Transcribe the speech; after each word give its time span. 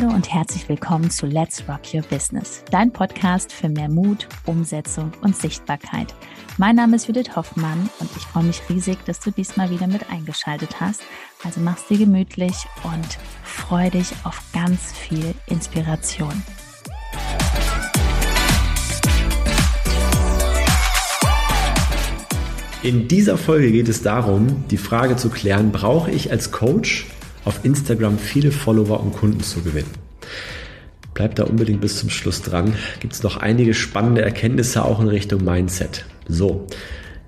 Hallo 0.00 0.14
und 0.14 0.32
herzlich 0.32 0.66
willkommen 0.68 1.10
zu 1.10 1.26
Let's 1.26 1.62
Rock 1.68 1.92
Your 1.92 2.00
Business, 2.02 2.64
dein 2.70 2.90
Podcast 2.90 3.52
für 3.52 3.68
mehr 3.68 3.90
Mut, 3.90 4.28
Umsetzung 4.46 5.12
und 5.20 5.36
Sichtbarkeit. 5.36 6.14
Mein 6.56 6.76
Name 6.76 6.96
ist 6.96 7.06
Judith 7.06 7.36
Hoffmann 7.36 7.90
und 7.98 8.08
ich 8.16 8.22
freue 8.22 8.44
mich 8.44 8.62
riesig, 8.70 8.96
dass 9.04 9.20
du 9.20 9.30
diesmal 9.30 9.68
wieder 9.68 9.86
mit 9.88 10.08
eingeschaltet 10.10 10.80
hast. 10.80 11.02
Also 11.44 11.60
mach's 11.60 11.86
dir 11.88 11.98
gemütlich 11.98 12.54
und 12.82 13.18
freu 13.42 13.90
dich 13.90 14.10
auf 14.24 14.40
ganz 14.54 14.92
viel 14.92 15.34
Inspiration. 15.48 16.42
In 22.82 23.06
dieser 23.06 23.36
Folge 23.36 23.70
geht 23.70 23.90
es 23.90 24.02
darum, 24.02 24.64
die 24.70 24.78
Frage 24.78 25.16
zu 25.16 25.28
klären, 25.28 25.72
brauche 25.72 26.10
ich 26.10 26.30
als 26.30 26.52
Coach 26.52 27.06
auf 27.44 27.64
Instagram 27.64 28.18
viele 28.18 28.52
Follower 28.52 29.00
und 29.00 29.12
Kunden 29.12 29.40
zu 29.40 29.62
gewinnen. 29.62 29.90
Bleibt 31.14 31.38
da 31.38 31.44
unbedingt 31.44 31.80
bis 31.80 31.98
zum 31.98 32.10
Schluss 32.10 32.42
dran. 32.42 32.74
Gibt 33.00 33.12
es 33.14 33.22
noch 33.22 33.36
einige 33.36 33.74
spannende 33.74 34.22
Erkenntnisse 34.22 34.84
auch 34.84 35.00
in 35.00 35.08
Richtung 35.08 35.44
Mindset. 35.44 36.06
So, 36.28 36.66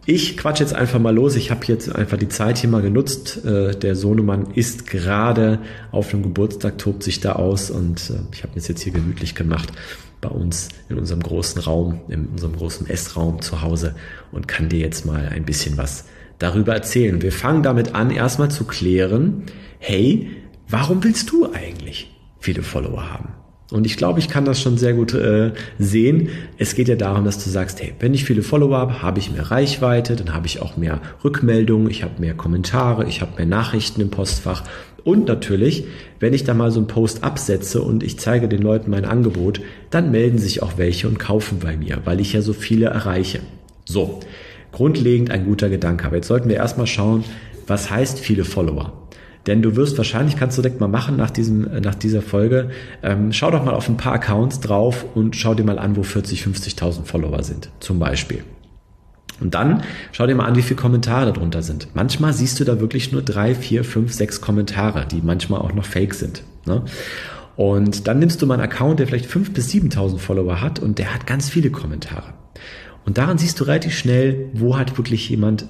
ich 0.05 0.37
quatsch 0.37 0.61
jetzt 0.61 0.75
einfach 0.75 0.99
mal 0.99 1.15
los. 1.15 1.37
Ich 1.37 1.51
habe 1.51 1.65
jetzt 1.67 1.95
einfach 1.95 2.17
die 2.17 2.29
Zeit 2.29 2.59
hier 2.59 2.71
mal 2.71 2.83
genutzt. 2.83 3.45
Äh, 3.45 3.77
der 3.77 3.95
Sohnemann 3.95 4.49
ist 4.55 4.87
gerade 4.87 5.61
auf 5.93 6.13
einem 6.13 6.23
Geburtstag, 6.25 6.79
tobt 6.79 7.03
sich 7.03 7.21
da 7.21 7.33
aus 7.35 7.71
und 7.71 8.11
äh, 8.11 8.15
ich 8.33 8.43
habe 8.43 8.55
mir 8.55 8.63
jetzt 8.63 8.83
hier 8.83 8.93
gemütlich 8.93 9.35
gemacht 9.35 9.71
bei 10.21 10.29
uns 10.29 10.69
in 10.89 10.99
unserem 10.99 11.23
großen 11.23 11.61
Raum, 11.61 12.01
in 12.09 12.27
unserem 12.27 12.57
großen 12.57 12.89
Essraum 12.89 13.43
zu 13.43 13.63
Hause 13.63 13.95
und 14.33 14.49
kann 14.49 14.69
dir 14.69 14.81
jetzt 14.81 15.07
mal 15.07 15.29
ein 15.29 15.45
bisschen 15.45 15.77
was 15.77 16.05
darüber 16.39 16.75
erzählen. 16.75 17.23
Wir 17.23 17.33
fangen 17.33 17.63
damit 17.63 17.95
an, 17.95 18.11
erstmal 18.11 18.51
zu 18.51 18.65
klären, 18.65 19.45
hey, 19.79 20.31
warum 20.69 21.05
willst 21.05 21.31
du 21.31 21.53
eigentlich 21.53 22.11
viele 22.39 22.63
Follower 22.63 23.11
haben? 23.13 23.35
Und 23.73 23.87
ich 23.87 23.97
glaube, 23.97 24.19
ich 24.19 24.29
kann 24.29 24.45
das 24.45 24.61
schon 24.61 24.77
sehr 24.77 24.93
gut 24.93 25.15
äh, 25.15 25.53
sehen. 25.79 26.29
Es 26.59 26.75
geht 26.75 26.89
ja 26.89 26.95
darum, 26.95 27.25
dass 27.25 27.43
du 27.43 27.49
sagst, 27.49 27.81
hey, 27.81 27.95
wenn 28.01 28.13
ich 28.13 28.27
viele 28.27 28.43
Follower 28.43 28.77
habe, 28.77 29.01
habe 29.01 29.19
ich 29.19 29.33
mehr 29.33 29.51
Reichweite, 29.51 30.15
dann 30.15 30.35
habe 30.35 30.47
ich 30.47 30.61
auch 30.61 30.77
mehr 30.77 31.01
Rückmeldungen, 31.25 31.89
ich 31.89 32.03
habe 32.03 32.21
mehr 32.21 32.35
Kommentare, 32.35 33.07
ich 33.09 33.23
habe 33.23 33.37
mehr 33.37 33.47
Nachrichten 33.47 34.03
im 34.03 34.11
Postfach. 34.11 34.65
Und 35.05 35.27
natürlich, 35.27 35.85
wenn 36.21 36.35
ich 36.35 36.45
da 36.45 36.53
mal 36.53 36.71
so 36.71 36.81
einen 36.81 36.87
Post 36.87 37.25
absetze 37.25 37.81
und 37.81 38.03
ich 38.03 38.19
zeige 38.19 38.47
den 38.47 38.61
Leuten 38.61 38.91
mein 38.91 39.07
Angebot, 39.07 39.63
dann 39.89 40.11
melden 40.11 40.39
sich 40.39 40.63
auch 40.63 40.73
welche 40.77 41.09
und 41.09 41.19
kaufen 41.19 41.59
bei 41.61 41.77
mir, 41.77 42.03
weil 42.05 42.21
ich 42.21 42.35
ja 42.35 42.43
so 42.43 42.53
viele 42.53 42.87
erreiche. 42.87 43.41
So, 43.87 44.21
grundlegend 44.73 45.31
ein 45.31 45.45
guter 45.45 45.69
Gedanke. 45.69 46.07
Aber 46.07 46.17
jetzt 46.17 46.29
sollten 46.29 46.49
wir 46.49 46.57
erstmal 46.57 46.87
schauen, 46.87 47.25
was 47.67 47.91
heißt 47.91 48.19
viele 48.19 48.45
Follower? 48.45 48.93
Denn 49.47 49.61
du 49.61 49.75
wirst 49.77 49.99
wahrscheinlich, 49.99 50.37
kannst 50.37 50.57
du 50.57 50.63
direkt 50.63 50.81
mal 50.81 50.89
machen 50.89 51.17
nach, 51.17 51.31
diesem, 51.31 51.63
nach 51.83 51.95
dieser 51.95 52.23
Folge, 52.23 52.71
ähm, 53.03 53.33
schau 53.33 53.51
doch 53.51 53.65
mal 53.65 53.75
auf 53.75 53.89
ein 53.89 53.97
paar 53.97 54.15
Accounts 54.15 54.61
drauf 54.61 55.05
und 55.15 55.35
schau 55.35 55.55
dir 55.55 55.65
mal 55.65 55.79
an, 55.79 55.97
wo 55.97 56.03
40, 56.03 56.43
50.000 56.43 57.05
Follower 57.05 57.43
sind, 57.43 57.71
zum 57.81 57.99
Beispiel. 57.99 58.45
Und 59.41 59.55
dann 59.55 59.83
schau 60.13 60.27
dir 60.29 60.37
mal 60.37 60.45
an, 60.45 60.55
wie 60.55 60.63
viele 60.63 60.81
Kommentare 60.81 61.33
darunter 61.33 61.63
sind. 61.63 61.89
Manchmal 61.95 62.33
siehst 62.33 62.61
du 62.61 62.65
da 62.65 62.79
wirklich 62.79 63.11
nur 63.11 63.23
drei, 63.23 63.57
vier, 63.57 63.83
fünf, 63.83 64.13
sechs 64.13 64.41
Kommentare, 64.41 65.07
die 65.11 65.21
manchmal 65.23 65.61
auch 65.61 65.73
noch 65.73 65.85
fake 65.85 66.15
sind. 66.15 66.45
Ne? 66.65 66.85
Und 67.57 68.07
dann 68.07 68.21
nimmst 68.21 68.41
du 68.41 68.47
mal 68.47 68.55
einen 68.55 68.63
Account, 68.63 69.01
der 69.01 69.09
vielleicht 69.09 69.29
5.000 69.29 69.53
bis 69.53 69.69
7.000 69.71 70.19
Follower 70.19 70.61
hat 70.61 70.79
und 70.79 70.99
der 70.99 71.13
hat 71.13 71.27
ganz 71.27 71.51
viele 71.51 71.71
Kommentare. 71.71 72.35
Und 73.05 73.19
daran 73.19 73.39
siehst 73.39 73.59
du 73.61 73.65
relativ 73.65 73.97
schnell, 73.97 74.51
wo 74.53 74.77
hat 74.77 74.97
wirklich 74.97 75.29
jemand 75.29 75.67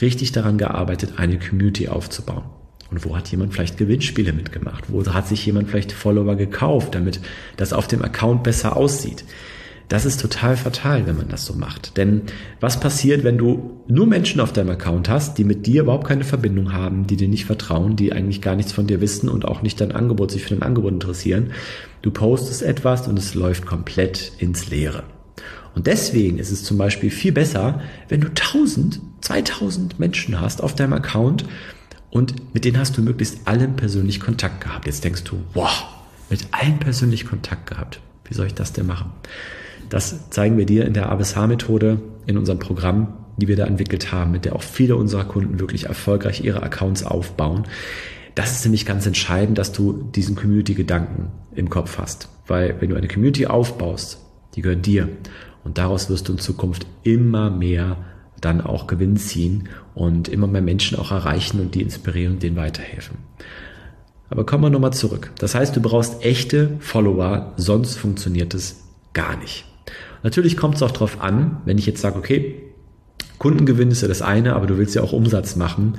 richtig 0.00 0.32
daran 0.32 0.58
gearbeitet, 0.58 1.14
eine 1.16 1.38
Community 1.38 1.88
aufzubauen. 1.88 2.44
Und 2.90 3.04
wo 3.04 3.16
hat 3.16 3.28
jemand 3.28 3.54
vielleicht 3.54 3.76
Gewinnspiele 3.76 4.32
mitgemacht? 4.32 4.84
Wo 4.88 5.04
hat 5.06 5.28
sich 5.28 5.46
jemand 5.46 5.68
vielleicht 5.68 5.92
Follower 5.92 6.34
gekauft, 6.34 6.94
damit 6.94 7.20
das 7.56 7.72
auf 7.72 7.86
dem 7.86 8.02
Account 8.02 8.42
besser 8.42 8.76
aussieht? 8.76 9.24
Das 9.88 10.04
ist 10.04 10.20
total 10.20 10.56
fatal, 10.56 11.06
wenn 11.06 11.16
man 11.16 11.28
das 11.28 11.44
so 11.44 11.52
macht. 11.52 11.96
Denn 11.96 12.22
was 12.60 12.78
passiert, 12.78 13.24
wenn 13.24 13.38
du 13.38 13.82
nur 13.88 14.06
Menschen 14.06 14.40
auf 14.40 14.52
deinem 14.52 14.70
Account 14.70 15.08
hast, 15.08 15.36
die 15.36 15.42
mit 15.42 15.66
dir 15.66 15.82
überhaupt 15.82 16.06
keine 16.06 16.22
Verbindung 16.22 16.72
haben, 16.72 17.08
die 17.08 17.16
dir 17.16 17.26
nicht 17.26 17.44
vertrauen, 17.44 17.96
die 17.96 18.12
eigentlich 18.12 18.40
gar 18.40 18.54
nichts 18.54 18.72
von 18.72 18.86
dir 18.86 19.00
wissen 19.00 19.28
und 19.28 19.44
auch 19.44 19.62
nicht 19.62 19.80
dein 19.80 19.90
Angebot, 19.90 20.30
sich 20.30 20.44
für 20.44 20.54
dein 20.54 20.62
Angebot 20.62 20.92
interessieren? 20.92 21.50
Du 22.02 22.12
postest 22.12 22.62
etwas 22.62 23.08
und 23.08 23.18
es 23.18 23.34
läuft 23.34 23.66
komplett 23.66 24.30
ins 24.38 24.70
Leere. 24.70 25.02
Und 25.74 25.86
deswegen 25.86 26.38
ist 26.38 26.50
es 26.50 26.64
zum 26.64 26.78
Beispiel 26.78 27.10
viel 27.10 27.32
besser, 27.32 27.80
wenn 28.08 28.20
du 28.20 28.28
1000, 28.28 29.00
2000 29.20 29.98
Menschen 29.98 30.40
hast 30.40 30.62
auf 30.62 30.74
deinem 30.74 30.92
Account 30.92 31.44
und 32.10 32.54
mit 32.54 32.64
denen 32.64 32.78
hast 32.78 32.96
du 32.96 33.02
möglichst 33.02 33.46
allen 33.46 33.76
persönlich 33.76 34.20
Kontakt 34.20 34.60
gehabt. 34.60 34.86
Jetzt 34.86 35.04
denkst 35.04 35.24
du, 35.24 35.36
wow, 35.54 35.86
mit 36.28 36.46
allen 36.50 36.78
persönlich 36.78 37.26
Kontakt 37.26 37.68
gehabt. 37.68 38.00
Wie 38.24 38.34
soll 38.34 38.46
ich 38.46 38.54
das 38.54 38.72
denn 38.72 38.86
machen? 38.86 39.12
Das 39.88 40.30
zeigen 40.30 40.56
wir 40.56 40.66
dir 40.66 40.84
in 40.86 40.94
der 40.94 41.10
ABSH-Methode, 41.10 42.00
in 42.26 42.38
unserem 42.38 42.58
Programm, 42.58 43.12
die 43.36 43.48
wir 43.48 43.56
da 43.56 43.66
entwickelt 43.66 44.12
haben, 44.12 44.30
mit 44.30 44.44
der 44.44 44.54
auch 44.54 44.62
viele 44.62 44.96
unserer 44.96 45.24
Kunden 45.24 45.58
wirklich 45.58 45.86
erfolgreich 45.86 46.44
ihre 46.44 46.62
Accounts 46.62 47.02
aufbauen. 47.02 47.64
Das 48.34 48.52
ist 48.52 48.64
nämlich 48.64 48.86
ganz 48.86 49.06
entscheidend, 49.06 49.58
dass 49.58 49.72
du 49.72 49.92
diesen 50.14 50.36
Community-Gedanken 50.36 51.32
im 51.54 51.70
Kopf 51.70 51.98
hast. 51.98 52.28
Weil 52.46 52.76
wenn 52.80 52.90
du 52.90 52.96
eine 52.96 53.08
Community 53.08 53.46
aufbaust, 53.46 54.18
die 54.54 54.62
gehört 54.62 54.86
dir. 54.86 55.08
Und 55.64 55.78
daraus 55.78 56.08
wirst 56.08 56.28
du 56.28 56.32
in 56.32 56.38
Zukunft 56.38 56.86
immer 57.02 57.50
mehr 57.50 57.96
dann 58.40 58.60
auch 58.60 58.86
Gewinn 58.86 59.16
ziehen 59.16 59.68
und 59.94 60.28
immer 60.28 60.46
mehr 60.46 60.62
Menschen 60.62 60.98
auch 60.98 61.10
erreichen 61.10 61.60
und 61.60 61.74
die 61.74 61.82
inspirieren 61.82 62.34
und 62.34 62.42
denen 62.42 62.56
weiterhelfen. 62.56 63.18
Aber 64.30 64.46
kommen 64.46 64.64
wir 64.64 64.70
nochmal 64.70 64.92
zurück. 64.92 65.32
Das 65.38 65.54
heißt, 65.54 65.76
du 65.76 65.82
brauchst 65.82 66.24
echte 66.24 66.76
Follower, 66.78 67.52
sonst 67.56 67.96
funktioniert 67.96 68.54
es 68.54 68.84
gar 69.12 69.36
nicht. 69.36 69.66
Natürlich 70.22 70.56
kommt 70.56 70.76
es 70.76 70.82
auch 70.82 70.92
darauf 70.92 71.20
an, 71.20 71.58
wenn 71.64 71.78
ich 71.78 71.86
jetzt 71.86 72.00
sage, 72.00 72.18
okay, 72.18 72.62
Kundengewinn 73.38 73.90
ist 73.90 74.02
ja 74.02 74.08
das 74.08 74.22
eine, 74.22 74.54
aber 74.54 74.66
du 74.66 74.78
willst 74.78 74.94
ja 74.94 75.02
auch 75.02 75.12
Umsatz 75.12 75.56
machen. 75.56 75.94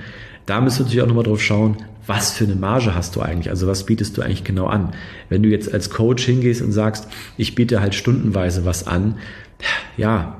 Da 0.46 0.62
müsst 0.62 0.80
du 0.80 0.84
natürlich 0.84 1.02
auch 1.02 1.08
nochmal 1.08 1.24
drauf 1.24 1.42
schauen, 1.42 1.78
was 2.08 2.34
für 2.34 2.46
eine 2.46 2.56
Marge 2.56 2.96
hast 2.96 3.16
du 3.16 3.22
eigentlich? 3.22 3.50
Also 3.50 3.68
was 3.68 3.86
bietest 3.86 4.18
du 4.18 4.22
eigentlich 4.22 4.44
genau 4.44 4.66
an? 4.66 4.94
Wenn 5.30 5.44
du 5.44 5.50
jetzt 5.50 5.74
als 5.74 5.90
Coach 5.90 6.26
hingehst 6.26 6.62
und 6.62 6.72
sagst, 6.72 7.08
ich 7.38 7.56
biete 7.56 7.80
halt 7.80 7.96
stundenweise 7.96 8.66
was 8.66 8.88
an, 8.88 9.16
ja, 9.98 10.38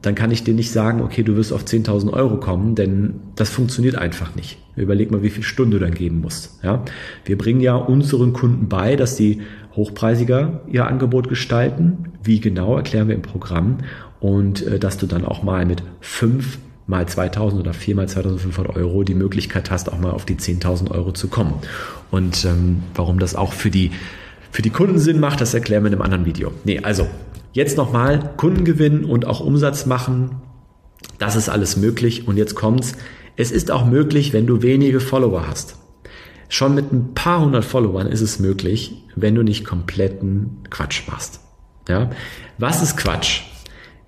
dann 0.00 0.14
kann 0.14 0.30
ich 0.30 0.44
dir 0.44 0.54
nicht 0.54 0.70
sagen, 0.70 1.02
okay, 1.02 1.22
du 1.22 1.36
wirst 1.36 1.52
auf 1.52 1.64
10.000 1.64 2.12
Euro 2.12 2.38
kommen, 2.38 2.74
denn 2.74 3.20
das 3.36 3.50
funktioniert 3.50 3.96
einfach 3.96 4.34
nicht. 4.34 4.58
Überleg 4.76 5.10
mal, 5.10 5.22
wie 5.22 5.30
viel 5.30 5.42
Stunden 5.42 5.72
du 5.72 5.78
dann 5.78 5.94
geben 5.94 6.20
musst. 6.20 6.58
Ja? 6.62 6.84
Wir 7.24 7.38
bringen 7.38 7.60
ja 7.60 7.76
unseren 7.76 8.32
Kunden 8.32 8.68
bei, 8.68 8.96
dass 8.96 9.16
sie 9.16 9.42
hochpreisiger 9.76 10.62
ihr 10.66 10.86
Angebot 10.86 11.28
gestalten. 11.28 12.12
Wie 12.22 12.40
genau, 12.40 12.76
erklären 12.76 13.08
wir 13.08 13.14
im 13.14 13.22
Programm. 13.22 13.78
Und 14.20 14.66
äh, 14.66 14.78
dass 14.78 14.96
du 14.96 15.06
dann 15.06 15.24
auch 15.24 15.42
mal 15.42 15.66
mit 15.66 15.82
fünf 16.00 16.58
mal 16.86 17.06
2000 17.06 17.60
oder 17.60 17.72
vier 17.72 17.94
mal 17.94 18.08
2500 18.08 18.76
Euro 18.76 19.02
die 19.04 19.14
Möglichkeit 19.14 19.70
hast, 19.70 19.92
auch 19.92 19.98
mal 19.98 20.10
auf 20.10 20.24
die 20.24 20.36
10.000 20.36 20.90
Euro 20.90 21.12
zu 21.12 21.28
kommen. 21.28 21.54
Und 22.10 22.44
ähm, 22.44 22.82
warum 22.94 23.18
das 23.18 23.34
auch 23.34 23.52
für 23.52 23.70
die, 23.70 23.90
für 24.50 24.62
die 24.62 24.70
Kunden 24.70 24.98
Sinn 24.98 25.20
macht, 25.20 25.40
das 25.40 25.54
erklären 25.54 25.82
wir 25.84 25.88
in 25.88 25.94
einem 25.94 26.02
anderen 26.02 26.26
Video. 26.26 26.52
Nee, 26.64 26.80
also 26.80 27.08
Jetzt 27.54 27.76
nochmal 27.76 28.32
Kunden 28.36 28.64
gewinnen 28.64 29.04
und 29.04 29.26
auch 29.26 29.38
Umsatz 29.38 29.86
machen. 29.86 30.42
Das 31.18 31.36
ist 31.36 31.48
alles 31.48 31.76
möglich. 31.76 32.26
Und 32.26 32.36
jetzt 32.36 32.56
kommt's. 32.56 32.94
Es 33.36 33.52
ist 33.52 33.70
auch 33.70 33.86
möglich, 33.86 34.32
wenn 34.32 34.46
du 34.46 34.60
wenige 34.60 34.98
Follower 34.98 35.46
hast. 35.46 35.76
Schon 36.48 36.74
mit 36.74 36.92
ein 36.92 37.14
paar 37.14 37.40
hundert 37.40 37.64
Followern 37.64 38.08
ist 38.08 38.20
es 38.20 38.40
möglich, 38.40 39.04
wenn 39.14 39.36
du 39.36 39.42
nicht 39.42 39.64
kompletten 39.64 40.64
Quatsch 40.68 41.06
machst. 41.06 41.40
Ja? 41.88 42.10
Was 42.58 42.82
ist 42.82 42.96
Quatsch? 42.96 43.42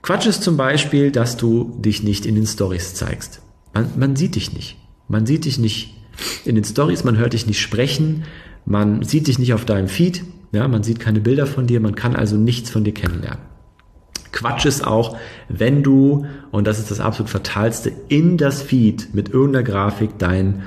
Quatsch 0.07 0.27
ist 0.27 0.45
zum 0.45 0.57
Beispiel, 0.57 1.11
dass 1.11 1.37
du 1.37 1.77
dich 1.81 2.05
nicht 2.05 2.27
in 2.27 2.37
den 2.37 2.47
Stories 2.47 2.95
zeigst. 2.95 3.41
Man, 3.75 3.91
man 3.97 4.15
sieht 4.15 4.37
dich 4.37 4.53
nicht. 4.53 4.77
Man 5.09 5.27
sieht 5.27 5.47
dich 5.47 5.59
nicht 5.59 5.97
in 6.45 6.55
den 6.55 6.63
Stories, 6.63 7.03
man 7.03 7.19
hört 7.19 7.33
dich 7.33 7.49
nicht 7.49 7.61
sprechen, 7.61 8.23
man 8.65 9.03
sieht 9.03 9.27
dich 9.27 9.41
nicht 9.41 9.53
auf 9.53 9.65
deinem 9.65 9.89
Feed, 9.89 10.23
ja, 10.53 10.69
man 10.69 10.85
sieht 10.85 11.01
keine 11.01 11.19
Bilder 11.19 11.49
von 11.49 11.67
dir, 11.67 11.81
man 11.81 11.97
kann 11.97 12.15
also 12.15 12.37
nichts 12.37 12.71
von 12.71 12.85
dir 12.85 12.95
kennenlernen. 12.95 13.41
Quatsch 14.31 14.65
ist 14.65 14.87
auch, 14.87 15.17
wenn 15.49 15.83
du, 15.83 16.25
und 16.53 16.69
das 16.69 16.79
ist 16.79 16.93
das 16.93 17.01
absolut 17.01 17.29
fatalste, 17.29 17.91
in 18.07 18.37
das 18.37 18.63
Feed 18.63 19.13
mit 19.13 19.31
irgendeiner 19.31 19.65
Grafik 19.65 20.19
dein 20.19 20.63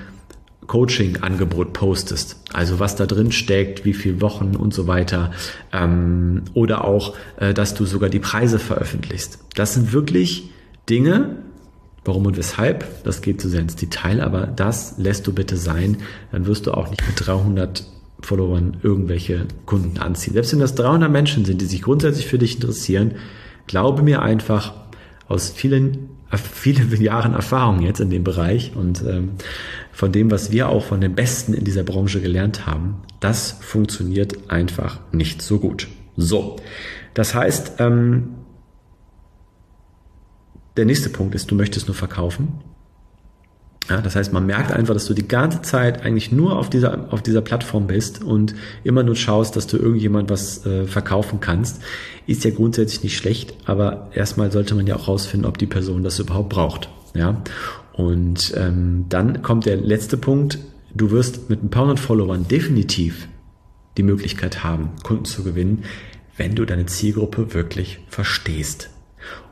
Coaching-Angebot 0.70 1.74
postest. 1.74 2.38
Also 2.54 2.80
was 2.80 2.96
da 2.96 3.08
drin 3.08 3.32
steckt, 3.32 3.86
wie 3.86 3.94
viele 3.94 4.22
Wochen 4.22 4.56
und 4.56 4.72
so 4.72 4.86
weiter. 4.86 5.32
Ähm, 5.74 6.44
oder 6.54 6.86
auch, 6.86 7.16
äh, 7.38 7.56
dass 7.56 7.74
du 7.74 7.86
sogar 7.86 8.10
die 8.10 8.20
Preise 8.20 8.60
veröffentlichst. 8.60 9.40
Das 9.56 9.74
sind 9.74 9.92
wirklich 9.94 10.52
Dinge, 10.88 11.38
warum 12.06 12.28
und 12.28 12.38
weshalb, 12.38 13.04
das 13.04 13.22
geht 13.22 13.42
zu 13.42 13.50
sehr 13.50 13.62
ins 13.62 13.76
Detail, 13.76 14.22
aber 14.22 14.46
das 14.46 15.00
lässt 15.00 15.26
du 15.26 15.34
bitte 15.34 15.58
sein. 15.58 15.98
Dann 16.32 16.46
wirst 16.46 16.68
du 16.68 16.72
auch 16.72 16.90
nicht 16.90 17.06
mit 17.06 17.16
300 17.28 17.84
Followern 18.22 18.78
irgendwelche 18.84 19.48
Kunden 19.66 19.98
anziehen. 19.98 20.34
Selbst 20.34 20.54
wenn 20.54 20.60
das 20.60 20.76
300 20.76 21.12
Menschen 21.12 21.46
sind, 21.46 21.62
die 21.62 21.66
sich 21.66 21.82
grundsätzlich 21.82 22.28
für 22.28 22.38
dich 22.38 22.56
interessieren, 22.56 23.16
glaube 23.66 24.04
mir 24.04 24.22
einfach, 24.22 24.74
aus 25.30 25.50
vielen, 25.50 26.10
vielen 26.36 27.02
Jahren 27.02 27.34
Erfahrung 27.34 27.82
jetzt 27.82 28.02
in 28.02 28.10
dem 28.10 28.26
Bereich 28.26 28.76
und 28.76 29.02
ähm, 29.08 29.32
von 29.94 30.12
dem, 30.12 30.30
was 30.32 30.52
wir 30.52 30.68
auch 30.68 30.84
von 30.84 31.00
den 31.00 31.16
Besten 31.16 31.54
in 31.54 31.64
dieser 31.64 31.84
Branche 31.84 32.20
gelernt 32.20 32.66
haben, 32.66 33.02
das 33.20 33.52
funktioniert 33.52 34.50
einfach 34.50 35.00
nicht 35.12 35.42
so 35.42 35.60
gut. 35.60 35.88
So, 36.18 36.58
das 37.14 37.34
heißt, 37.34 37.76
ähm, 37.80 38.36
der 40.78 40.86
nächste 40.86 41.10
Punkt 41.10 41.36
ist, 41.36 41.52
du 41.52 41.56
möchtest 41.56 41.88
nur 41.88 41.96
verkaufen. 41.96 42.62
Ja, 43.90 44.02
das 44.02 44.16
heißt, 44.16 44.32
man 44.32 44.46
merkt 44.46 44.72
einfach, 44.72 44.94
dass 44.94 45.08
du 45.08 45.16
die 45.16 45.28
ganze 45.28 45.64
Zeit 45.64 46.04
eigentlich 46.04 46.32
nur 46.32 46.58
auf 46.58 46.70
dieser, 46.70 47.12
auf 47.12 47.24
dieser 47.24 47.42
Plattform 47.42 47.88
bist 47.88 48.24
und 48.24 48.54
immer 48.84 49.02
nur 49.02 49.16
schaust, 49.16 49.56
dass 49.56 49.66
du 49.66 49.78
irgendjemand 49.78 50.30
was 50.30 50.66
äh, 50.66 50.86
verkaufen 50.86 51.40
kannst. 51.40 51.82
Ist 52.28 52.44
ja 52.44 52.52
grundsätzlich 52.52 53.04
nicht 53.04 53.18
schlecht, 53.18 53.56
aber 53.66 54.12
erstmal 54.14 54.52
sollte 54.52 54.76
man 54.76 54.86
ja 54.86 54.96
auch 54.96 55.08
rausfinden, 55.08 55.50
ob 55.50 55.58
die 55.58 55.66
Person 55.66 56.04
das 56.04 56.20
überhaupt 56.20 56.50
braucht. 56.50 56.90
Ja, 57.16 57.42
und 57.94 58.54
ähm, 58.56 59.06
dann 59.10 59.42
kommt 59.42 59.66
der 59.66 59.78
letzte 59.78 60.18
Punkt. 60.18 60.60
Du 60.94 61.10
wirst 61.10 61.50
mit 61.50 61.64
ein 61.64 61.70
paar 61.70 61.84
hundert 61.84 62.00
Followern 62.00 62.48
definitiv 62.48 63.28
die 63.98 64.04
Möglichkeit 64.04 64.64
haben, 64.64 64.92
Kunden 65.04 65.26
zu 65.26 65.44
gewinnen, 65.44 65.84
wenn 66.38 66.56
du 66.56 66.66
deine 66.66 66.86
Zielgruppe 66.86 67.54
wirklich 67.54 68.00
verstehst. 68.08 68.92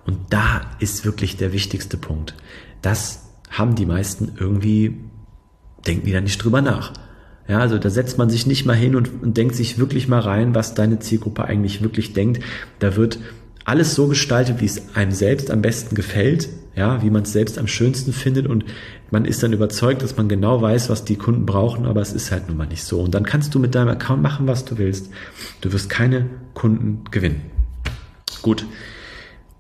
Und 0.06 0.20
da 0.30 0.62
ist 0.80 1.04
wirklich 1.04 1.38
der 1.38 1.52
wichtigste 1.52 1.98
Punkt. 1.98 2.36
Das 2.82 3.27
haben 3.58 3.76
die 3.76 3.86
meisten 3.86 4.34
irgendwie, 4.40 4.98
denken 5.86 6.06
die 6.06 6.12
da 6.12 6.22
nicht 6.22 6.44
drüber 6.44 6.62
nach. 6.62 6.94
Ja, 7.48 7.60
also 7.60 7.78
da 7.78 7.90
setzt 7.90 8.18
man 8.18 8.30
sich 8.30 8.46
nicht 8.46 8.66
mal 8.66 8.76
hin 8.76 8.96
und, 8.96 9.24
und 9.24 9.38
denkt 9.38 9.56
sich 9.56 9.78
wirklich 9.78 10.08
mal 10.08 10.20
rein, 10.20 10.54
was 10.54 10.74
deine 10.74 11.00
Zielgruppe 11.00 11.46
eigentlich 11.46 11.82
wirklich 11.82 12.14
denkt. 12.14 12.44
Da 12.80 12.96
wird 12.98 13.20
alles 13.64 13.96
so 13.96 14.08
gestaltet, 14.08 14.60
wie 14.60 14.66
es 14.66 14.96
einem 14.96 15.12
selbst 15.12 15.50
am 15.50 15.62
besten 15.62 15.96
gefällt, 15.96 16.50
ja, 16.76 17.02
wie 17.04 17.10
man 17.10 17.24
es 17.24 17.32
selbst 17.32 17.58
am 17.58 17.68
schönsten 17.68 18.12
findet 18.12 18.48
und 18.48 18.66
man 19.12 19.26
ist 19.26 19.42
dann 19.42 19.54
überzeugt, 19.54 20.02
dass 20.02 20.18
man 20.18 20.28
genau 20.28 20.62
weiß, 20.62 20.90
was 20.90 21.06
die 21.06 21.16
Kunden 21.16 21.46
brauchen, 21.46 21.86
aber 21.86 22.02
es 22.02 22.12
ist 22.12 22.32
halt 22.32 22.50
nun 22.50 22.58
mal 22.58 22.68
nicht 22.68 22.84
so. 22.84 23.02
Und 23.02 23.16
dann 23.16 23.24
kannst 23.24 23.56
du 23.56 23.60
mit 23.60 23.74
deinem 23.74 23.90
Account 23.90 24.22
machen, 24.22 24.48
was 24.48 24.66
du 24.66 24.78
willst. 24.78 25.10
Du 25.62 25.72
wirst 25.72 25.90
keine 25.90 26.30
Kunden 26.54 27.06
gewinnen. 27.10 27.42
Gut. 28.42 28.66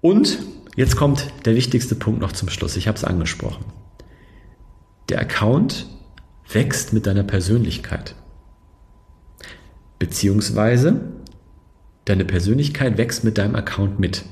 Und 0.01 0.37
Jetzt 0.77 0.95
kommt 0.95 1.33
der 1.45 1.55
wichtigste 1.55 1.95
Punkt 1.95 2.21
noch 2.21 2.33
zum 2.33 2.49
Schluss. 2.49 2.77
Ich 2.77 2.87
habe 2.87 2.95
es 2.95 3.03
angesprochen. 3.03 3.65
Der 5.09 5.21
Account 5.21 5.87
wächst 6.51 6.93
mit 6.93 7.07
deiner 7.07 7.23
Persönlichkeit. 7.23 8.15
Beziehungsweise 9.99 11.01
deine 12.05 12.25
Persönlichkeit 12.25 12.97
wächst 12.97 13.23
mit 13.23 13.37
deinem 13.37 13.55
Account 13.55 13.99
mit. 13.99 14.23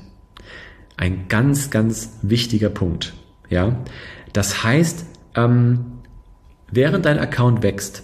Ein 0.96 1.28
ganz, 1.28 1.70
ganz 1.70 2.18
wichtiger 2.22 2.70
Punkt. 2.70 3.14
Ja, 3.48 3.84
das 4.32 4.64
heißt, 4.64 5.06
ähm, 5.34 6.00
während 6.70 7.04
dein 7.04 7.18
Account 7.18 7.62
wächst, 7.62 8.02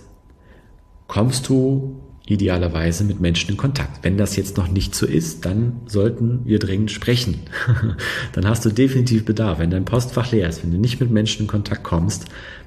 kommst 1.09 1.49
du 1.49 2.01
idealerweise 2.27 3.05
mit 3.05 3.21
Menschen 3.21 3.51
in 3.51 3.57
Kontakt. 3.57 4.05
Wenn 4.05 4.17
das 4.17 4.37
jetzt 4.37 4.57
noch 4.57 4.69
nicht 4.69 4.95
so 4.95 5.07
ist, 5.07 5.45
dann 5.45 5.81
sollten 5.87 6.43
wir 6.45 6.59
dringend 6.59 6.91
sprechen. 6.91 7.41
dann 8.33 8.47
hast 8.47 8.65
du 8.65 8.71
definitiv 8.71 9.25
Bedarf. 9.25 9.59
Wenn 9.59 9.71
dein 9.71 9.85
Postfach 9.85 10.31
leer 10.31 10.49
ist, 10.49 10.63
wenn 10.63 10.71
du 10.71 10.79
nicht 10.79 11.01
mit 11.01 11.11
Menschen 11.11 11.43
in 11.43 11.49
Kontakt 11.49 11.83
kommst, 11.83 12.27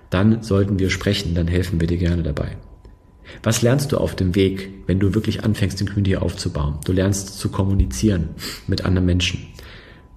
dann 0.10 0.44
sollten 0.44 0.80
wir 0.80 0.90
sprechen, 0.90 1.36
dann 1.36 1.48
helfen 1.48 1.80
wir 1.80 1.88
dir 1.88 1.98
gerne 1.98 2.24
dabei. 2.24 2.58
Was 3.44 3.62
lernst 3.62 3.92
du 3.92 3.98
auf 3.98 4.16
dem 4.16 4.36
Weg, 4.36 4.70
wenn 4.88 5.00
du 5.00 5.16
wirklich 5.16 5.44
anfängst, 5.44 5.80
den 5.80 5.88
Community 5.88 6.18
aufzubauen? 6.18 6.76
Du 6.86 6.92
lernst 6.92 7.40
zu 7.40 7.50
kommunizieren 7.50 8.30
mit 8.68 8.86
anderen 8.86 9.06
Menschen. 9.06 9.48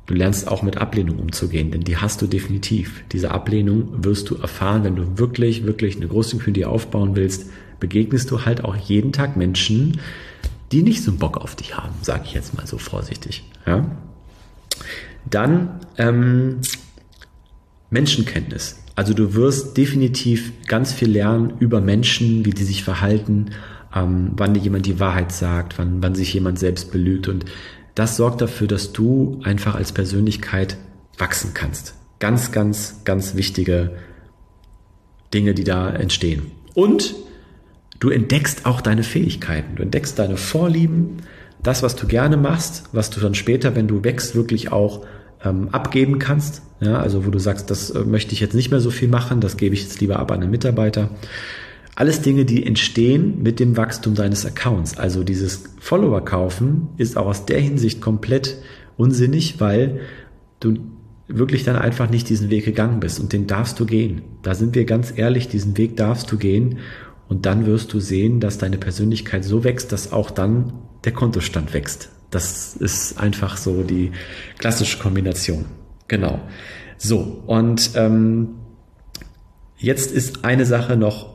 Du 0.06 0.14
lernst 0.14 0.48
auch 0.48 0.62
mit 0.62 0.78
Ablehnung 0.78 1.18
umzugehen, 1.18 1.70
denn 1.70 1.82
die 1.82 1.98
hast 1.98 2.22
du 2.22 2.26
definitiv. 2.26 3.04
Diese 3.12 3.30
Ablehnung 3.30 4.04
wirst 4.04 4.30
du 4.30 4.36
erfahren, 4.36 4.84
wenn 4.84 4.96
du 4.96 5.18
wirklich, 5.18 5.64
wirklich 5.64 5.96
eine 5.96 6.08
große 6.08 6.38
Community 6.38 6.64
aufbauen 6.64 7.14
willst, 7.14 7.50
begegnest 7.80 8.30
du 8.30 8.44
halt 8.44 8.64
auch 8.64 8.76
jeden 8.76 9.12
Tag 9.12 9.36
Menschen, 9.36 10.00
die 10.72 10.82
nicht 10.82 11.02
so 11.02 11.12
Bock 11.12 11.38
auf 11.38 11.54
dich 11.54 11.76
haben, 11.76 11.94
sage 12.02 12.24
ich 12.26 12.34
jetzt 12.34 12.56
mal 12.56 12.66
so 12.66 12.78
vorsichtig. 12.78 13.44
Ja? 13.66 13.84
Dann 15.28 15.80
ähm, 15.96 16.60
Menschenkenntnis. 17.90 18.80
Also 18.94 19.14
du 19.14 19.34
wirst 19.34 19.76
definitiv 19.76 20.52
ganz 20.66 20.92
viel 20.92 21.10
lernen 21.10 21.54
über 21.60 21.80
Menschen, 21.80 22.44
wie 22.44 22.50
die 22.50 22.64
sich 22.64 22.84
verhalten, 22.84 23.50
ähm, 23.94 24.32
wann 24.36 24.54
dir 24.54 24.60
jemand 24.60 24.86
die 24.86 25.00
Wahrheit 25.00 25.32
sagt, 25.32 25.78
wann, 25.78 26.02
wann 26.02 26.14
sich 26.14 26.34
jemand 26.34 26.58
selbst 26.58 26.90
belügt. 26.90 27.28
Und 27.28 27.44
das 27.94 28.16
sorgt 28.16 28.40
dafür, 28.40 28.66
dass 28.66 28.92
du 28.92 29.40
einfach 29.44 29.74
als 29.74 29.92
Persönlichkeit 29.92 30.76
wachsen 31.16 31.54
kannst. 31.54 31.94
Ganz, 32.18 32.52
ganz, 32.52 33.02
ganz 33.04 33.34
wichtige 33.34 33.92
Dinge, 35.32 35.54
die 35.54 35.64
da 35.64 35.90
entstehen. 35.90 36.50
Und 36.74 37.14
Du 38.00 38.10
entdeckst 38.10 38.64
auch 38.64 38.80
deine 38.80 39.02
Fähigkeiten, 39.02 39.76
du 39.76 39.82
entdeckst 39.82 40.18
deine 40.18 40.36
Vorlieben, 40.36 41.18
das, 41.62 41.82
was 41.82 41.96
du 41.96 42.06
gerne 42.06 42.36
machst, 42.36 42.84
was 42.92 43.10
du 43.10 43.20
dann 43.20 43.34
später, 43.34 43.74
wenn 43.74 43.88
du 43.88 44.04
wächst, 44.04 44.36
wirklich 44.36 44.70
auch 44.70 45.04
ähm, 45.44 45.68
abgeben 45.70 46.18
kannst. 46.18 46.62
Ja, 46.80 47.00
also 47.00 47.26
wo 47.26 47.30
du 47.30 47.40
sagst, 47.40 47.70
das 47.70 47.90
äh, 47.90 48.04
möchte 48.04 48.32
ich 48.32 48.40
jetzt 48.40 48.54
nicht 48.54 48.70
mehr 48.70 48.80
so 48.80 48.90
viel 48.90 49.08
machen, 49.08 49.40
das 49.40 49.56
gebe 49.56 49.74
ich 49.74 49.82
jetzt 49.82 50.00
lieber 50.00 50.18
ab 50.20 50.30
an 50.30 50.42
einen 50.42 50.50
Mitarbeiter. 50.50 51.10
Alles 51.96 52.22
Dinge, 52.22 52.44
die 52.44 52.64
entstehen 52.64 53.42
mit 53.42 53.58
dem 53.58 53.76
Wachstum 53.76 54.14
deines 54.14 54.46
Accounts. 54.46 54.96
Also 54.96 55.24
dieses 55.24 55.64
Follower 55.80 56.24
kaufen 56.24 56.90
ist 56.96 57.16
auch 57.16 57.26
aus 57.26 57.46
der 57.46 57.58
Hinsicht 57.58 58.00
komplett 58.00 58.58
unsinnig, 58.96 59.58
weil 59.58 59.98
du 60.60 60.74
wirklich 61.26 61.64
dann 61.64 61.74
einfach 61.74 62.08
nicht 62.08 62.28
diesen 62.28 62.50
Weg 62.50 62.64
gegangen 62.64 63.00
bist 63.00 63.18
und 63.18 63.32
den 63.32 63.48
darfst 63.48 63.80
du 63.80 63.84
gehen. 63.84 64.22
Da 64.42 64.54
sind 64.54 64.76
wir 64.76 64.84
ganz 64.84 65.12
ehrlich, 65.16 65.48
diesen 65.48 65.76
Weg 65.76 65.96
darfst 65.96 66.30
du 66.30 66.38
gehen 66.38 66.78
und 67.28 67.46
dann 67.46 67.66
wirst 67.66 67.92
du 67.92 68.00
sehen, 68.00 68.40
dass 68.40 68.58
deine 68.58 68.78
Persönlichkeit 68.78 69.44
so 69.44 69.64
wächst, 69.64 69.92
dass 69.92 70.12
auch 70.12 70.30
dann 70.30 70.72
der 71.04 71.12
Kontostand 71.12 71.74
wächst. 71.74 72.10
Das 72.30 72.74
ist 72.76 73.18
einfach 73.18 73.56
so 73.56 73.82
die 73.82 74.12
klassische 74.58 74.98
Kombination. 74.98 75.66
Genau. 76.08 76.40
So, 76.96 77.42
und 77.46 77.90
ähm, 77.94 78.48
jetzt 79.76 80.12
ist 80.12 80.44
eine 80.44 80.66
Sache 80.66 80.96
noch, 80.96 81.34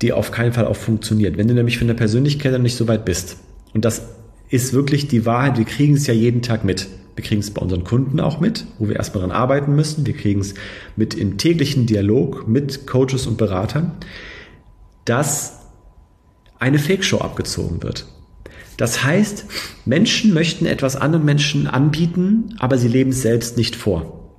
die 0.00 0.12
auf 0.12 0.30
keinen 0.30 0.52
Fall 0.52 0.66
auch 0.66 0.76
funktioniert. 0.76 1.36
Wenn 1.36 1.48
du 1.48 1.54
nämlich 1.54 1.78
von 1.78 1.86
der 1.86 1.94
Persönlichkeit 1.94 2.52
dann 2.52 2.62
nicht 2.62 2.76
so 2.76 2.88
weit 2.88 3.04
bist, 3.04 3.36
und 3.72 3.84
das 3.84 4.02
ist 4.48 4.72
wirklich 4.72 5.08
die 5.08 5.26
Wahrheit, 5.26 5.58
wir 5.58 5.64
kriegen 5.64 5.94
es 5.94 6.06
ja 6.06 6.14
jeden 6.14 6.42
Tag 6.42 6.64
mit. 6.64 6.88
Wir 7.16 7.24
kriegen 7.24 7.40
es 7.40 7.50
bei 7.52 7.62
unseren 7.62 7.84
Kunden 7.84 8.18
auch 8.20 8.40
mit, 8.40 8.66
wo 8.78 8.88
wir 8.88 8.96
erstmal 8.96 9.22
daran 9.22 9.36
arbeiten 9.36 9.74
müssen. 9.76 10.06
Wir 10.06 10.14
kriegen 10.14 10.40
es 10.40 10.54
mit 10.96 11.14
im 11.14 11.38
täglichen 11.38 11.86
Dialog 11.86 12.48
mit 12.48 12.86
Coaches 12.86 13.26
und 13.26 13.36
Beratern 13.38 13.92
dass 15.04 15.60
eine 16.58 16.78
Fake-Show 16.78 17.18
abgezogen 17.18 17.82
wird. 17.82 18.06
Das 18.76 19.04
heißt, 19.04 19.46
Menschen 19.84 20.34
möchten 20.34 20.66
etwas 20.66 20.96
anderen 20.96 21.24
Menschen 21.24 21.66
anbieten, 21.66 22.56
aber 22.58 22.78
sie 22.78 22.88
leben 22.88 23.10
es 23.10 23.22
selbst 23.22 23.56
nicht 23.56 23.76
vor. 23.76 24.30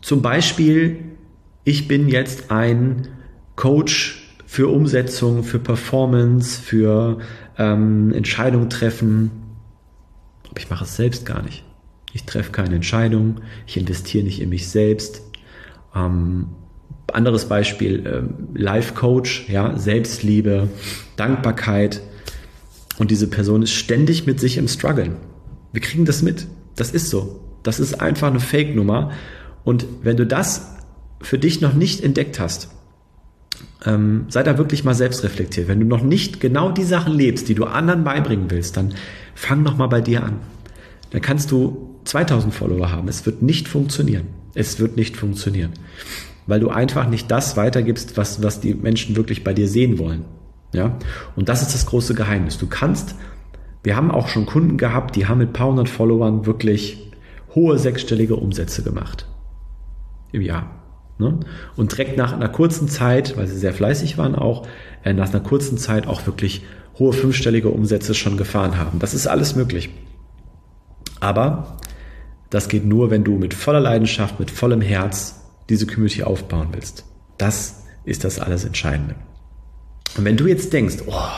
Zum 0.00 0.22
Beispiel, 0.22 1.16
ich 1.64 1.88
bin 1.88 2.08
jetzt 2.08 2.50
ein 2.50 3.08
Coach 3.56 4.36
für 4.46 4.68
Umsetzung, 4.68 5.42
für 5.42 5.58
Performance, 5.58 6.60
für 6.60 7.18
ähm, 7.58 8.12
Entscheidungen 8.12 8.70
treffen. 8.70 9.30
Aber 10.48 10.60
ich 10.60 10.70
mache 10.70 10.84
es 10.84 10.96
selbst 10.96 11.26
gar 11.26 11.42
nicht. 11.42 11.64
Ich 12.12 12.24
treffe 12.24 12.52
keine 12.52 12.76
Entscheidung, 12.76 13.40
ich 13.66 13.76
investiere 13.76 14.24
nicht 14.24 14.40
in 14.40 14.50
mich 14.50 14.68
selbst. 14.68 15.22
Ähm, 15.96 16.48
anderes 17.12 17.46
Beispiel, 17.46 18.06
äh, 18.06 18.58
Life 18.58 18.94
Coach, 18.94 19.48
ja, 19.48 19.76
Selbstliebe, 19.76 20.68
Dankbarkeit. 21.16 22.00
Und 22.98 23.10
diese 23.10 23.28
Person 23.28 23.62
ist 23.62 23.72
ständig 23.72 24.26
mit 24.26 24.40
sich 24.40 24.56
im 24.56 24.68
Struggeln. 24.68 25.16
Wir 25.72 25.80
kriegen 25.80 26.04
das 26.04 26.22
mit. 26.22 26.46
Das 26.76 26.90
ist 26.90 27.10
so. 27.10 27.40
Das 27.62 27.80
ist 27.80 28.00
einfach 28.00 28.28
eine 28.28 28.40
Fake-Nummer. 28.40 29.10
Und 29.64 29.86
wenn 30.02 30.16
du 30.16 30.26
das 30.26 30.76
für 31.20 31.38
dich 31.38 31.60
noch 31.60 31.74
nicht 31.74 32.02
entdeckt 32.02 32.38
hast, 32.38 32.68
ähm, 33.84 34.26
sei 34.28 34.42
da 34.42 34.58
wirklich 34.58 34.84
mal 34.84 34.94
selbst 34.94 35.24
reflektiert. 35.24 35.68
Wenn 35.68 35.80
du 35.80 35.86
noch 35.86 36.02
nicht 36.02 36.40
genau 36.40 36.70
die 36.70 36.84
Sachen 36.84 37.14
lebst, 37.14 37.48
die 37.48 37.54
du 37.54 37.64
anderen 37.64 38.04
beibringen 38.04 38.50
willst, 38.50 38.76
dann 38.76 38.94
fang 39.34 39.62
noch 39.62 39.76
mal 39.76 39.88
bei 39.88 40.00
dir 40.00 40.22
an. 40.22 40.38
Dann 41.10 41.20
kannst 41.20 41.50
du 41.50 41.98
2000 42.04 42.54
Follower 42.54 42.90
haben. 42.90 43.08
Es 43.08 43.26
wird 43.26 43.42
nicht 43.42 43.68
funktionieren. 43.68 44.26
Es 44.54 44.78
wird 44.78 44.96
nicht 44.96 45.16
funktionieren 45.16 45.72
weil 46.46 46.60
du 46.60 46.70
einfach 46.70 47.08
nicht 47.08 47.30
das 47.30 47.56
weitergibst, 47.56 48.16
was, 48.16 48.42
was 48.42 48.60
die 48.60 48.74
Menschen 48.74 49.16
wirklich 49.16 49.44
bei 49.44 49.54
dir 49.54 49.68
sehen 49.68 49.98
wollen. 49.98 50.24
Ja? 50.72 50.96
Und 51.36 51.48
das 51.48 51.62
ist 51.62 51.74
das 51.74 51.86
große 51.86 52.14
Geheimnis. 52.14 52.58
Du 52.58 52.66
kannst, 52.66 53.14
wir 53.82 53.96
haben 53.96 54.10
auch 54.10 54.28
schon 54.28 54.46
Kunden 54.46 54.76
gehabt, 54.76 55.16
die 55.16 55.26
haben 55.26 55.38
mit 55.38 55.52
paar 55.52 55.68
hundert 55.68 55.88
Followern 55.88 56.46
wirklich 56.46 57.12
hohe 57.54 57.78
sechsstellige 57.78 58.36
Umsätze 58.36 58.82
gemacht. 58.82 59.26
Im 60.32 60.42
Jahr. 60.42 60.70
Ne? 61.18 61.38
Und 61.76 61.92
direkt 61.92 62.18
nach 62.18 62.32
einer 62.32 62.48
kurzen 62.48 62.88
Zeit, 62.88 63.36
weil 63.36 63.46
sie 63.46 63.56
sehr 63.56 63.72
fleißig 63.72 64.18
waren 64.18 64.34
auch, 64.34 64.66
äh, 65.04 65.12
nach 65.12 65.30
einer 65.30 65.40
kurzen 65.40 65.78
Zeit 65.78 66.08
auch 66.08 66.26
wirklich 66.26 66.64
hohe 66.98 67.12
fünfstellige 67.12 67.68
Umsätze 67.68 68.14
schon 68.14 68.36
gefahren 68.36 68.78
haben. 68.78 68.98
Das 68.98 69.14
ist 69.14 69.28
alles 69.28 69.54
möglich. 69.54 69.90
Aber 71.20 71.78
Das 72.54 72.68
geht 72.68 72.84
nur, 72.84 73.10
wenn 73.10 73.24
du 73.24 73.32
mit 73.32 73.52
voller 73.52 73.80
Leidenschaft, 73.80 74.38
mit 74.38 74.48
vollem 74.48 74.80
Herz 74.80 75.43
diese 75.68 75.86
Community 75.86 76.22
aufbauen 76.22 76.68
willst. 76.72 77.04
Das 77.38 77.84
ist 78.04 78.24
das 78.24 78.38
alles 78.38 78.64
Entscheidende. 78.64 79.16
Und 80.16 80.24
wenn 80.24 80.36
du 80.36 80.46
jetzt 80.46 80.72
denkst, 80.72 80.98
oh, 81.06 81.28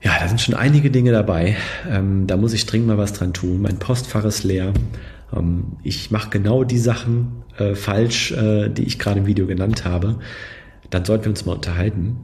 ja, 0.00 0.18
da 0.18 0.28
sind 0.28 0.40
schon 0.40 0.54
einige 0.54 0.90
Dinge 0.90 1.12
dabei, 1.12 1.56
ähm, 1.88 2.26
da 2.26 2.36
muss 2.36 2.52
ich 2.52 2.66
dringend 2.66 2.88
mal 2.88 2.98
was 2.98 3.12
dran 3.12 3.32
tun. 3.32 3.60
Mein 3.60 3.78
Postfach 3.78 4.24
ist 4.24 4.44
leer. 4.44 4.72
Ähm, 5.34 5.76
ich 5.82 6.10
mache 6.10 6.30
genau 6.30 6.64
die 6.64 6.78
Sachen 6.78 7.42
äh, 7.58 7.74
falsch, 7.74 8.32
äh, 8.32 8.68
die 8.68 8.84
ich 8.84 8.98
gerade 8.98 9.20
im 9.20 9.26
Video 9.26 9.46
genannt 9.46 9.84
habe. 9.84 10.18
Dann 10.90 11.04
sollten 11.04 11.26
wir 11.26 11.30
uns 11.30 11.46
mal 11.46 11.54
unterhalten. 11.54 12.16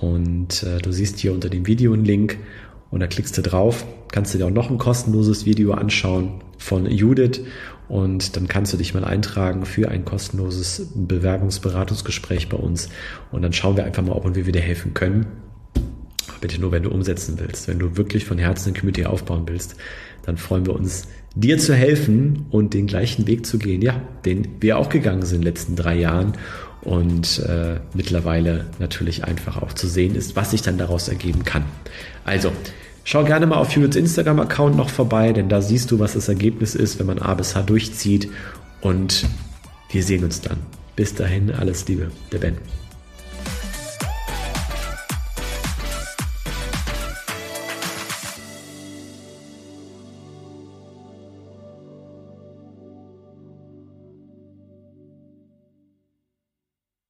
Und 0.00 0.62
äh, 0.62 0.78
du 0.78 0.92
siehst 0.92 1.18
hier 1.18 1.32
unter 1.32 1.48
dem 1.48 1.66
Video 1.66 1.92
einen 1.92 2.04
Link 2.04 2.38
und 2.90 3.00
da 3.00 3.06
klickst 3.06 3.36
du 3.38 3.42
drauf, 3.42 3.86
kannst 4.12 4.34
du 4.34 4.38
dir 4.38 4.46
auch 4.46 4.50
noch 4.50 4.70
ein 4.70 4.78
kostenloses 4.78 5.46
Video 5.46 5.72
anschauen 5.72 6.42
von 6.58 6.86
Judith 6.86 7.40
und 7.88 8.36
dann 8.36 8.48
kannst 8.48 8.72
du 8.72 8.76
dich 8.76 8.94
mal 8.94 9.04
eintragen 9.04 9.64
für 9.64 9.88
ein 9.88 10.04
kostenloses 10.04 10.90
Bewerbungsberatungsgespräch 10.94 12.48
bei 12.48 12.56
uns 12.56 12.88
und 13.30 13.42
dann 13.42 13.52
schauen 13.52 13.76
wir 13.76 13.84
einfach 13.84 14.02
mal, 14.02 14.12
ob 14.12 14.24
und 14.24 14.36
wie 14.36 14.46
wir 14.46 14.52
dir 14.52 14.62
helfen 14.62 14.94
können. 14.94 15.26
Bitte 16.40 16.60
nur, 16.60 16.72
wenn 16.72 16.82
du 16.82 16.90
umsetzen 16.90 17.38
willst. 17.38 17.66
Wenn 17.66 17.78
du 17.78 17.96
wirklich 17.96 18.24
von 18.24 18.38
Herzen 18.38 18.70
eine 18.70 18.78
Community 18.78 19.06
aufbauen 19.06 19.44
willst, 19.46 19.76
dann 20.24 20.36
freuen 20.36 20.66
wir 20.66 20.74
uns, 20.74 21.08
dir 21.34 21.58
zu 21.58 21.74
helfen 21.74 22.46
und 22.50 22.74
den 22.74 22.86
gleichen 22.86 23.26
Weg 23.26 23.46
zu 23.46 23.58
gehen, 23.58 23.82
ja, 23.82 24.00
den 24.24 24.48
wir 24.60 24.78
auch 24.78 24.88
gegangen 24.88 25.22
sind 25.22 25.36
in 25.36 25.42
den 25.42 25.48
letzten 25.48 25.76
drei 25.76 25.96
Jahren 25.96 26.32
und 26.82 27.40
äh, 27.40 27.80
mittlerweile 27.94 28.66
natürlich 28.78 29.24
einfach 29.24 29.60
auch 29.60 29.72
zu 29.72 29.88
sehen 29.88 30.14
ist, 30.14 30.36
was 30.36 30.52
sich 30.52 30.62
dann 30.62 30.78
daraus 30.78 31.08
ergeben 31.08 31.44
kann. 31.44 31.64
Also, 32.24 32.52
schau 33.06 33.24
gerne 33.24 33.46
mal 33.46 33.56
auf 33.56 33.70
Judiths 33.72 33.96
Instagram-Account 33.96 34.76
noch 34.76 34.90
vorbei, 34.90 35.32
denn 35.32 35.48
da 35.48 35.62
siehst 35.62 35.90
du, 35.90 35.98
was 35.98 36.12
das 36.12 36.28
Ergebnis 36.28 36.74
ist, 36.74 36.98
wenn 36.98 37.06
man 37.06 37.20
A 37.20 37.32
bis 37.34 37.54
H 37.54 37.62
durchzieht 37.62 38.28
und 38.82 39.24
wir 39.90 40.02
sehen 40.02 40.24
uns 40.24 40.42
dann. 40.42 40.58
Bis 40.96 41.14
dahin, 41.14 41.52
alles 41.52 41.86
Liebe, 41.88 42.10
der 42.32 42.38
Ben. 42.38 42.58